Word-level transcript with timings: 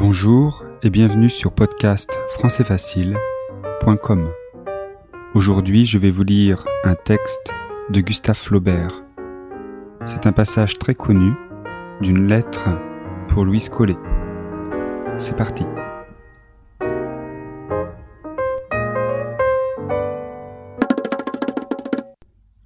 Bonjour 0.00 0.64
et 0.82 0.88
bienvenue 0.88 1.28
sur 1.28 1.52
podcast 1.52 2.10
françaisfacile.com. 2.30 4.30
Aujourd'hui, 5.34 5.84
je 5.84 5.98
vais 5.98 6.10
vous 6.10 6.22
lire 6.22 6.64
un 6.84 6.94
texte 6.94 7.52
de 7.90 8.00
Gustave 8.00 8.38
Flaubert. 8.38 9.04
C'est 10.06 10.26
un 10.26 10.32
passage 10.32 10.78
très 10.78 10.94
connu 10.94 11.34
d'une 12.00 12.28
lettre 12.28 12.70
pour 13.28 13.44
Louise 13.44 13.68
Collet. 13.68 13.98
C'est 15.18 15.36
parti. 15.36 15.66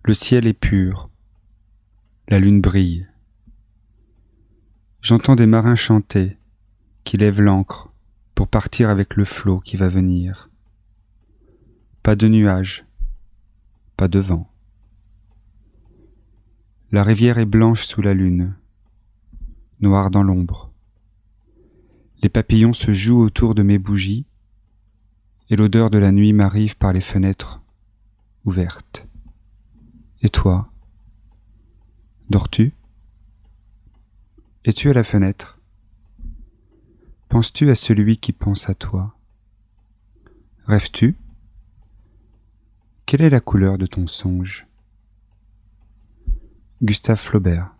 Le 0.04 0.14
ciel 0.14 0.46
est 0.46 0.52
pur. 0.52 1.10
La 2.28 2.38
lune 2.38 2.60
brille. 2.60 3.08
J'entends 5.02 5.34
des 5.34 5.46
marins 5.46 5.74
chanter 5.74 6.36
qui 7.04 7.16
lèvent 7.16 7.40
l'ancre 7.40 7.92
pour 8.34 8.48
partir 8.48 8.90
avec 8.90 9.16
le 9.16 9.24
flot 9.24 9.60
qui 9.60 9.76
va 9.76 9.88
venir. 9.88 10.50
Pas 12.02 12.16
de 12.16 12.26
nuages, 12.28 12.84
pas 13.96 14.08
de 14.08 14.18
vent. 14.18 14.50
La 16.90 17.02
rivière 17.02 17.38
est 17.38 17.46
blanche 17.46 17.86
sous 17.86 18.02
la 18.02 18.14
lune, 18.14 18.54
noire 19.80 20.10
dans 20.10 20.22
l'ombre. 20.22 20.72
Les 22.22 22.28
papillons 22.28 22.72
se 22.72 22.92
jouent 22.92 23.20
autour 23.20 23.54
de 23.54 23.62
mes 23.62 23.78
bougies, 23.78 24.26
et 25.50 25.56
l'odeur 25.56 25.90
de 25.90 25.98
la 25.98 26.10
nuit 26.10 26.32
m'arrive 26.32 26.76
par 26.76 26.92
les 26.92 27.00
fenêtres 27.00 27.60
ouvertes. 28.44 29.06
Et 30.22 30.28
toi 30.28 30.70
Dors-tu? 32.30 32.72
Es-tu 34.64 34.88
à 34.88 34.94
la 34.94 35.04
fenêtre? 35.04 35.58
Penses-tu 37.34 37.68
à 37.68 37.74
celui 37.74 38.18
qui 38.18 38.30
pense 38.30 38.70
à 38.70 38.74
toi? 38.74 39.12
Rêves-tu? 40.66 41.16
Quelle 43.06 43.22
est 43.22 43.30
la 43.30 43.40
couleur 43.40 43.76
de 43.76 43.86
ton 43.86 44.06
songe? 44.06 44.68
Gustave 46.80 47.18
Flaubert 47.18 47.73